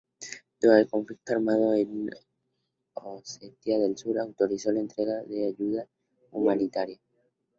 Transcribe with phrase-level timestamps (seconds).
[0.59, 2.09] Durante el conflicto armado en
[2.95, 5.87] Osetia del Sur, autorizó la entrega de ayuda
[6.31, 6.97] humanitaria.